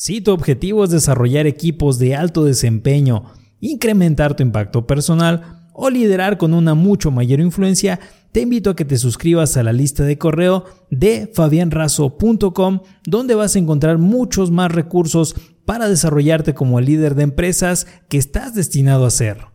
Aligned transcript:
Si 0.00 0.22
tu 0.22 0.32
objetivo 0.32 0.82
es 0.82 0.88
desarrollar 0.88 1.46
equipos 1.46 1.98
de 1.98 2.16
alto 2.16 2.42
desempeño, 2.42 3.24
incrementar 3.60 4.34
tu 4.34 4.42
impacto 4.42 4.86
personal 4.86 5.68
o 5.74 5.90
liderar 5.90 6.38
con 6.38 6.54
una 6.54 6.74
mucho 6.74 7.10
mayor 7.10 7.38
influencia, 7.38 8.00
te 8.32 8.40
invito 8.40 8.70
a 8.70 8.76
que 8.76 8.86
te 8.86 8.96
suscribas 8.96 9.58
a 9.58 9.62
la 9.62 9.74
lista 9.74 10.02
de 10.04 10.16
correo 10.16 10.64
de 10.90 11.30
fabianrazo.com 11.34 12.80
donde 13.04 13.34
vas 13.34 13.54
a 13.54 13.58
encontrar 13.58 13.98
muchos 13.98 14.50
más 14.50 14.72
recursos 14.72 15.36
para 15.66 15.86
desarrollarte 15.86 16.54
como 16.54 16.78
el 16.78 16.86
líder 16.86 17.14
de 17.14 17.24
empresas 17.24 17.86
que 18.08 18.16
estás 18.16 18.54
destinado 18.54 19.04
a 19.04 19.10
ser. 19.10 19.48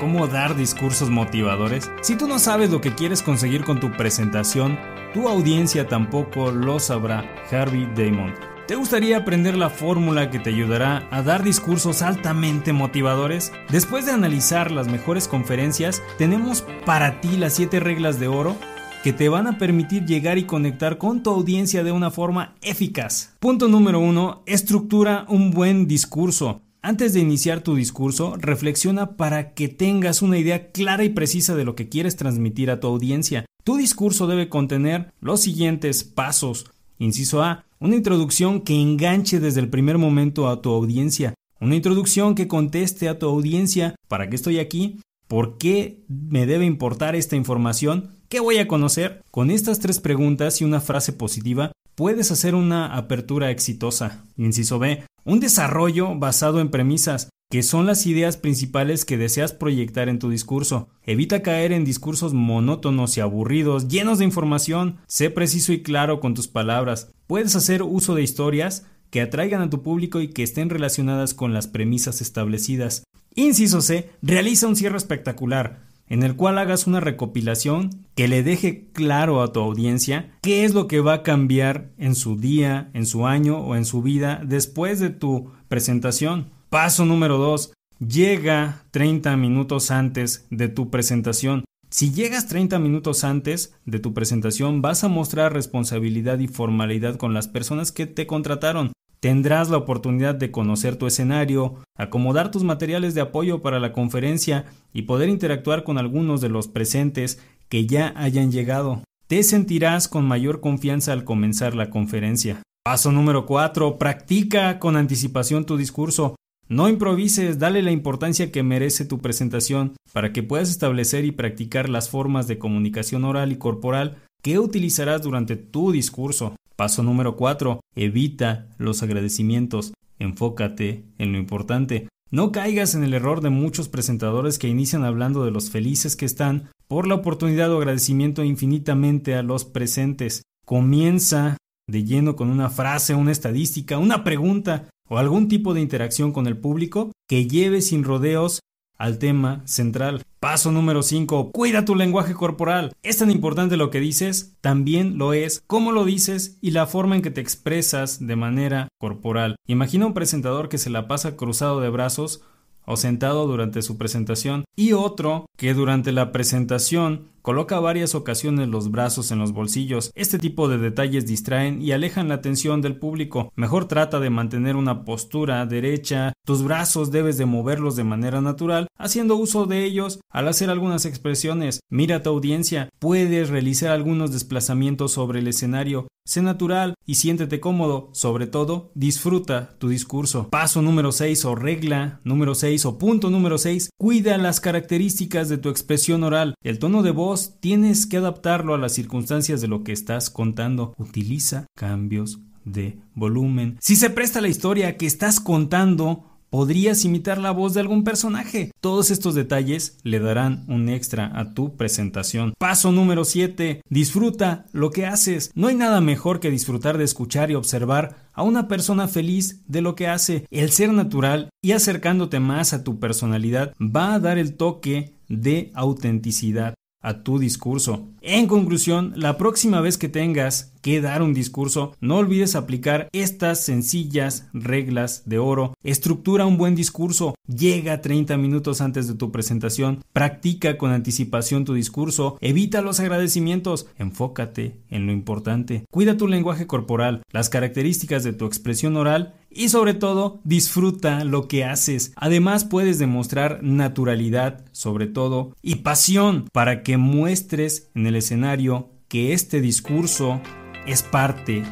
¿Cómo 0.00 0.26
dar 0.26 0.56
discursos 0.56 1.10
motivadores? 1.10 1.88
Si 2.02 2.16
tú 2.16 2.26
no 2.26 2.40
sabes 2.40 2.70
lo 2.70 2.80
que 2.80 2.96
quieres 2.96 3.22
conseguir 3.22 3.62
con 3.62 3.78
tu 3.78 3.92
presentación, 3.92 4.76
tu 5.14 5.28
audiencia 5.28 5.86
tampoco 5.86 6.50
lo 6.50 6.80
sabrá. 6.80 7.24
Harvey 7.52 7.86
Damon. 7.94 8.49
¿Te 8.70 8.76
gustaría 8.76 9.16
aprender 9.16 9.56
la 9.56 9.68
fórmula 9.68 10.30
que 10.30 10.38
te 10.38 10.50
ayudará 10.50 11.08
a 11.10 11.22
dar 11.22 11.42
discursos 11.42 12.02
altamente 12.02 12.72
motivadores? 12.72 13.50
Después 13.68 14.06
de 14.06 14.12
analizar 14.12 14.70
las 14.70 14.86
mejores 14.86 15.26
conferencias, 15.26 16.04
tenemos 16.18 16.64
para 16.86 17.20
ti 17.20 17.36
las 17.36 17.54
7 17.54 17.80
reglas 17.80 18.20
de 18.20 18.28
oro 18.28 18.54
que 19.02 19.12
te 19.12 19.28
van 19.28 19.48
a 19.48 19.58
permitir 19.58 20.06
llegar 20.06 20.38
y 20.38 20.44
conectar 20.44 20.98
con 20.98 21.24
tu 21.24 21.30
audiencia 21.30 21.82
de 21.82 21.90
una 21.90 22.12
forma 22.12 22.54
eficaz. 22.62 23.34
Punto 23.40 23.66
número 23.66 23.98
1. 23.98 24.44
Estructura 24.46 25.26
un 25.28 25.50
buen 25.50 25.88
discurso. 25.88 26.62
Antes 26.80 27.12
de 27.12 27.18
iniciar 27.18 27.62
tu 27.62 27.74
discurso, 27.74 28.36
reflexiona 28.36 29.16
para 29.16 29.52
que 29.52 29.66
tengas 29.66 30.22
una 30.22 30.38
idea 30.38 30.70
clara 30.70 31.02
y 31.02 31.08
precisa 31.08 31.56
de 31.56 31.64
lo 31.64 31.74
que 31.74 31.88
quieres 31.88 32.14
transmitir 32.14 32.70
a 32.70 32.78
tu 32.78 32.86
audiencia. 32.86 33.46
Tu 33.64 33.76
discurso 33.76 34.28
debe 34.28 34.48
contener 34.48 35.12
los 35.20 35.40
siguientes 35.40 36.04
pasos. 36.04 36.70
Inciso 37.00 37.42
A. 37.42 37.64
Una 37.78 37.96
introducción 37.96 38.60
que 38.60 38.78
enganche 38.78 39.40
desde 39.40 39.60
el 39.60 39.70
primer 39.70 39.96
momento 39.96 40.48
a 40.48 40.60
tu 40.60 40.70
audiencia. 40.70 41.34
Una 41.58 41.74
introducción 41.74 42.34
que 42.34 42.46
conteste 42.46 43.08
a 43.08 43.18
tu 43.18 43.26
audiencia 43.26 43.96
¿para 44.06 44.28
qué 44.28 44.36
estoy 44.36 44.58
aquí? 44.58 45.00
¿Por 45.26 45.56
qué 45.56 46.04
me 46.08 46.44
debe 46.44 46.66
importar 46.66 47.16
esta 47.16 47.36
información? 47.36 48.10
¿Qué 48.28 48.38
voy 48.38 48.58
a 48.58 48.68
conocer? 48.68 49.22
Con 49.30 49.50
estas 49.50 49.80
tres 49.80 49.98
preguntas 49.98 50.60
y 50.60 50.64
una 50.64 50.80
frase 50.80 51.14
positiva 51.14 51.72
puedes 51.94 52.30
hacer 52.32 52.54
una 52.54 52.94
apertura 52.94 53.50
exitosa. 53.50 54.26
Inciso 54.36 54.78
B. 54.78 55.02
Un 55.24 55.40
desarrollo 55.40 56.14
basado 56.18 56.60
en 56.60 56.70
premisas 56.70 57.30
que 57.50 57.64
son 57.64 57.84
las 57.84 58.06
ideas 58.06 58.36
principales 58.36 59.04
que 59.04 59.18
deseas 59.18 59.52
proyectar 59.52 60.08
en 60.08 60.20
tu 60.20 60.30
discurso. 60.30 60.88
Evita 61.02 61.42
caer 61.42 61.72
en 61.72 61.84
discursos 61.84 62.32
monótonos 62.32 63.16
y 63.16 63.20
aburridos, 63.20 63.88
llenos 63.88 64.20
de 64.20 64.24
información. 64.24 64.98
Sé 65.08 65.30
preciso 65.30 65.72
y 65.72 65.82
claro 65.82 66.20
con 66.20 66.34
tus 66.34 66.46
palabras. 66.46 67.10
Puedes 67.26 67.56
hacer 67.56 67.82
uso 67.82 68.14
de 68.14 68.22
historias 68.22 68.86
que 69.10 69.20
atraigan 69.20 69.62
a 69.62 69.68
tu 69.68 69.82
público 69.82 70.20
y 70.20 70.28
que 70.28 70.44
estén 70.44 70.70
relacionadas 70.70 71.34
con 71.34 71.52
las 71.52 71.66
premisas 71.66 72.20
establecidas. 72.20 73.02
Inciso 73.34 73.80
C. 73.80 74.10
Realiza 74.22 74.68
un 74.68 74.76
cierre 74.76 74.96
espectacular 74.96 75.90
en 76.06 76.22
el 76.22 76.36
cual 76.36 76.56
hagas 76.58 76.86
una 76.86 77.00
recopilación 77.00 77.90
que 78.14 78.28
le 78.28 78.44
deje 78.44 78.88
claro 78.92 79.42
a 79.42 79.52
tu 79.52 79.60
audiencia 79.60 80.30
qué 80.42 80.64
es 80.64 80.72
lo 80.72 80.86
que 80.86 81.00
va 81.00 81.14
a 81.14 81.22
cambiar 81.24 81.90
en 81.98 82.14
su 82.14 82.36
día, 82.36 82.90
en 82.94 83.06
su 83.06 83.26
año 83.26 83.58
o 83.58 83.74
en 83.74 83.84
su 83.84 84.02
vida 84.02 84.40
después 84.44 85.00
de 85.00 85.10
tu 85.10 85.50
presentación. 85.68 86.59
Paso 86.70 87.04
número 87.04 87.36
2. 87.36 87.72
Llega 87.98 88.84
30 88.92 89.36
minutos 89.36 89.90
antes 89.90 90.46
de 90.50 90.68
tu 90.68 90.88
presentación. 90.88 91.64
Si 91.90 92.12
llegas 92.12 92.46
30 92.46 92.78
minutos 92.78 93.24
antes 93.24 93.74
de 93.86 93.98
tu 93.98 94.14
presentación, 94.14 94.80
vas 94.80 95.02
a 95.02 95.08
mostrar 95.08 95.52
responsabilidad 95.52 96.38
y 96.38 96.46
formalidad 96.46 97.16
con 97.16 97.34
las 97.34 97.48
personas 97.48 97.90
que 97.90 98.06
te 98.06 98.28
contrataron. 98.28 98.92
Tendrás 99.18 99.68
la 99.68 99.78
oportunidad 99.78 100.36
de 100.36 100.52
conocer 100.52 100.94
tu 100.94 101.08
escenario, 101.08 101.74
acomodar 101.96 102.52
tus 102.52 102.62
materiales 102.62 103.16
de 103.16 103.22
apoyo 103.22 103.62
para 103.62 103.80
la 103.80 103.92
conferencia 103.92 104.66
y 104.92 105.02
poder 105.02 105.28
interactuar 105.28 105.82
con 105.82 105.98
algunos 105.98 106.40
de 106.40 106.50
los 106.50 106.68
presentes 106.68 107.40
que 107.68 107.88
ya 107.88 108.14
hayan 108.16 108.52
llegado. 108.52 109.02
Te 109.26 109.42
sentirás 109.42 110.06
con 110.06 110.24
mayor 110.24 110.60
confianza 110.60 111.12
al 111.12 111.24
comenzar 111.24 111.74
la 111.74 111.90
conferencia. 111.90 112.62
Paso 112.84 113.10
número 113.10 113.44
4. 113.44 113.98
Practica 113.98 114.78
con 114.78 114.96
anticipación 114.96 115.66
tu 115.66 115.76
discurso. 115.76 116.36
No 116.70 116.88
improvises, 116.88 117.58
dale 117.58 117.82
la 117.82 117.90
importancia 117.90 118.52
que 118.52 118.62
merece 118.62 119.04
tu 119.04 119.18
presentación 119.18 119.96
para 120.12 120.32
que 120.32 120.44
puedas 120.44 120.70
establecer 120.70 121.24
y 121.24 121.32
practicar 121.32 121.88
las 121.88 122.08
formas 122.08 122.46
de 122.46 122.58
comunicación 122.58 123.24
oral 123.24 123.50
y 123.50 123.56
corporal 123.56 124.18
que 124.40 124.60
utilizarás 124.60 125.20
durante 125.22 125.56
tu 125.56 125.90
discurso. 125.90 126.54
Paso 126.76 127.02
número 127.02 127.34
4. 127.34 127.80
Evita 127.96 128.68
los 128.78 129.02
agradecimientos. 129.02 129.94
Enfócate 130.20 131.02
en 131.18 131.32
lo 131.32 131.38
importante. 131.38 132.06
No 132.30 132.52
caigas 132.52 132.94
en 132.94 133.02
el 133.02 133.14
error 133.14 133.40
de 133.40 133.50
muchos 133.50 133.88
presentadores 133.88 134.60
que 134.60 134.68
inician 134.68 135.02
hablando 135.02 135.44
de 135.44 135.50
los 135.50 135.70
felices 135.70 136.14
que 136.14 136.24
están 136.24 136.70
por 136.86 137.08
la 137.08 137.16
oportunidad 137.16 137.72
o 137.72 137.78
agradecimiento 137.78 138.44
infinitamente 138.44 139.34
a 139.34 139.42
los 139.42 139.64
presentes. 139.64 140.44
Comienza 140.64 141.56
de 141.88 142.04
lleno 142.04 142.36
con 142.36 142.48
una 142.48 142.70
frase, 142.70 143.16
una 143.16 143.32
estadística, 143.32 143.98
una 143.98 144.22
pregunta 144.22 144.88
o 145.10 145.18
algún 145.18 145.48
tipo 145.48 145.74
de 145.74 145.80
interacción 145.80 146.32
con 146.32 146.46
el 146.46 146.56
público 146.56 147.12
que 147.28 147.46
lleve 147.46 147.82
sin 147.82 148.04
rodeos 148.04 148.60
al 148.96 149.18
tema 149.18 149.62
central. 149.66 150.22
Paso 150.38 150.70
número 150.72 151.02
5. 151.02 151.50
Cuida 151.52 151.84
tu 151.84 151.94
lenguaje 151.94 152.34
corporal. 152.34 152.92
Es 153.02 153.18
tan 153.18 153.30
importante 153.30 153.76
lo 153.76 153.90
que 153.90 153.98
dices, 153.98 154.56
también 154.60 155.18
lo 155.18 155.32
es 155.32 155.62
cómo 155.66 155.90
lo 155.90 156.04
dices 156.04 156.58
y 156.60 156.70
la 156.70 156.86
forma 156.86 157.16
en 157.16 157.22
que 157.22 157.30
te 157.30 157.40
expresas 157.40 158.26
de 158.26 158.36
manera 158.36 158.88
corporal. 158.98 159.56
Imagina 159.66 160.06
un 160.06 160.14
presentador 160.14 160.68
que 160.68 160.78
se 160.78 160.90
la 160.90 161.08
pasa 161.08 161.36
cruzado 161.36 161.80
de 161.80 161.90
brazos 161.90 162.42
o 162.86 162.96
sentado 162.96 163.46
durante 163.46 163.82
su 163.82 163.98
presentación 163.98 164.64
y 164.76 164.92
otro 164.92 165.46
que 165.56 165.74
durante 165.74 166.12
la 166.12 166.30
presentación 166.30 167.29
Coloca 167.42 167.80
varias 167.80 168.14
ocasiones 168.14 168.68
los 168.68 168.90
brazos 168.90 169.30
en 169.30 169.38
los 169.38 169.52
bolsillos. 169.52 170.10
Este 170.14 170.38
tipo 170.38 170.68
de 170.68 170.78
detalles 170.78 171.26
distraen 171.26 171.80
y 171.80 171.92
alejan 171.92 172.28
la 172.28 172.34
atención 172.34 172.82
del 172.82 172.96
público. 172.96 173.52
Mejor 173.56 173.86
trata 173.86 174.20
de 174.20 174.30
mantener 174.30 174.76
una 174.76 175.04
postura 175.04 175.64
derecha. 175.66 176.32
Tus 176.44 176.62
brazos 176.62 177.10
debes 177.10 177.38
de 177.38 177.46
moverlos 177.46 177.96
de 177.96 178.04
manera 178.04 178.40
natural, 178.40 178.88
haciendo 178.98 179.36
uso 179.36 179.66
de 179.66 179.84
ellos 179.84 180.20
al 180.30 180.48
hacer 180.48 180.70
algunas 180.70 181.06
expresiones. 181.06 181.80
Mira 181.88 182.22
tu 182.22 182.30
audiencia. 182.30 182.88
Puedes 182.98 183.48
realizar 183.50 183.90
algunos 183.90 184.32
desplazamientos 184.32 185.12
sobre 185.12 185.40
el 185.40 185.48
escenario. 185.48 186.08
Sé 186.26 186.42
natural 186.42 186.94
y 187.06 187.16
siéntete 187.16 187.60
cómodo. 187.60 188.10
Sobre 188.12 188.46
todo, 188.46 188.92
disfruta 188.94 189.76
tu 189.78 189.88
discurso. 189.88 190.48
Paso 190.48 190.82
número 190.82 191.12
6 191.12 191.44
o 191.46 191.54
regla 191.54 192.20
número 192.24 192.54
6 192.54 192.84
o 192.84 192.98
punto 192.98 193.30
número 193.30 193.58
6. 193.58 193.90
Cuida 193.98 194.38
las 194.38 194.60
características 194.60 195.48
de 195.48 195.58
tu 195.58 195.70
expresión 195.70 196.22
oral. 196.22 196.54
El 196.62 196.78
tono 196.78 197.02
de 197.02 197.10
tienes 197.60 198.06
que 198.06 198.16
adaptarlo 198.16 198.74
a 198.74 198.78
las 198.78 198.92
circunstancias 198.92 199.60
de 199.60 199.68
lo 199.68 199.84
que 199.84 199.92
estás 199.92 200.30
contando. 200.30 200.94
Utiliza 200.98 201.66
cambios 201.76 202.40
de 202.64 202.98
volumen. 203.14 203.78
Si 203.80 203.96
se 203.96 204.10
presta 204.10 204.40
la 204.40 204.48
historia 204.48 204.96
que 204.96 205.06
estás 205.06 205.40
contando, 205.40 206.24
podrías 206.50 207.04
imitar 207.04 207.38
la 207.38 207.52
voz 207.52 207.74
de 207.74 207.80
algún 207.80 208.04
personaje. 208.04 208.72
Todos 208.80 209.10
estos 209.10 209.34
detalles 209.34 209.98
le 210.02 210.18
darán 210.18 210.64
un 210.68 210.88
extra 210.88 211.30
a 211.38 211.54
tu 211.54 211.76
presentación. 211.76 212.54
Paso 212.58 212.92
número 212.92 213.24
7. 213.24 213.82
Disfruta 213.88 214.66
lo 214.72 214.90
que 214.90 215.06
haces. 215.06 215.50
No 215.54 215.68
hay 215.68 215.76
nada 215.76 216.00
mejor 216.00 216.40
que 216.40 216.50
disfrutar 216.50 216.98
de 216.98 217.04
escuchar 217.04 217.50
y 217.50 217.54
observar 217.54 218.28
a 218.32 218.42
una 218.42 218.68
persona 218.68 219.08
feliz 219.08 219.62
de 219.68 219.80
lo 219.80 219.94
que 219.94 220.08
hace. 220.08 220.46
El 220.50 220.70
ser 220.72 220.92
natural 220.92 221.50
y 221.62 221.72
acercándote 221.72 222.40
más 222.40 222.72
a 222.72 222.84
tu 222.84 222.98
personalidad 222.98 223.74
va 223.80 224.14
a 224.14 224.20
dar 224.20 224.38
el 224.38 224.56
toque 224.56 225.14
de 225.28 225.70
autenticidad 225.74 226.74
a 227.00 227.22
tu 227.22 227.38
discurso. 227.38 228.08
En 228.20 228.46
conclusión, 228.46 229.12
la 229.16 229.38
próxima 229.38 229.80
vez 229.80 229.96
que 229.98 230.08
tengas 230.08 230.74
que 230.80 231.00
dar 231.00 231.22
un 231.22 231.34
discurso, 231.34 231.94
no 232.00 232.16
olvides 232.16 232.54
aplicar 232.54 233.08
estas 233.12 233.64
sencillas 233.64 234.48
reglas 234.52 235.22
de 235.26 235.38
oro. 235.38 235.74
Estructura 235.82 236.46
un 236.46 236.56
buen 236.56 236.74
discurso, 236.74 237.34
llega 237.46 238.00
30 238.00 238.36
minutos 238.36 238.80
antes 238.80 239.08
de 239.08 239.14
tu 239.14 239.30
presentación, 239.30 240.02
practica 240.12 240.78
con 240.78 240.92
anticipación 240.92 241.64
tu 241.64 241.74
discurso, 241.74 242.38
evita 242.40 242.82
los 242.82 243.00
agradecimientos, 243.00 243.86
enfócate 243.98 244.76
en 244.88 245.06
lo 245.06 245.12
importante, 245.12 245.84
cuida 245.90 246.16
tu 246.16 246.28
lenguaje 246.28 246.66
corporal, 246.66 247.22
las 247.30 247.48
características 247.48 248.24
de 248.24 248.32
tu 248.32 248.46
expresión 248.46 248.96
oral 248.96 249.34
y 249.50 249.68
sobre 249.68 249.94
todo 249.94 250.40
disfruta 250.44 251.24
lo 251.24 251.48
que 251.48 251.64
haces. 251.64 252.12
Además 252.16 252.64
puedes 252.64 252.98
demostrar 252.98 253.60
naturalidad 253.62 254.64
sobre 254.72 255.06
todo 255.06 255.56
y 255.62 255.76
pasión 255.76 256.48
para 256.52 256.82
que 256.82 256.96
muestres 256.96 257.90
en 257.94 258.06
el 258.06 258.16
escenario 258.16 258.90
que 259.08 259.32
este 259.32 259.60
discurso 259.60 260.40
es 260.86 261.02
parte 261.02 261.62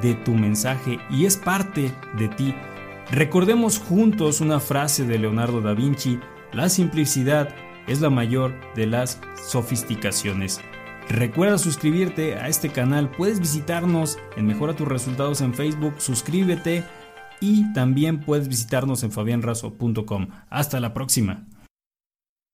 de 0.00 0.14
tu 0.14 0.34
mensaje 0.34 0.98
y 1.10 1.26
es 1.26 1.36
parte 1.36 1.92
de 2.18 2.28
ti. 2.28 2.54
Recordemos 3.10 3.78
juntos 3.78 4.40
una 4.40 4.60
frase 4.60 5.04
de 5.04 5.18
Leonardo 5.18 5.60
da 5.60 5.74
Vinci, 5.74 6.18
la 6.52 6.68
simplicidad 6.68 7.54
es 7.86 8.00
la 8.00 8.10
mayor 8.10 8.54
de 8.74 8.86
las 8.86 9.20
sofisticaciones. 9.46 10.60
Recuerda 11.08 11.58
suscribirte 11.58 12.36
a 12.36 12.48
este 12.48 12.70
canal, 12.70 13.10
puedes 13.10 13.40
visitarnos 13.40 14.18
en 14.36 14.46
Mejora 14.46 14.74
tus 14.74 14.88
resultados 14.88 15.40
en 15.40 15.52
Facebook, 15.52 15.94
suscríbete 15.98 16.84
y 17.40 17.70
también 17.72 18.20
puedes 18.20 18.48
visitarnos 18.48 19.02
en 19.02 19.10
fabianrazo.com. 19.10 20.28
Hasta 20.48 20.80
la 20.80 20.94
próxima. 20.94 21.44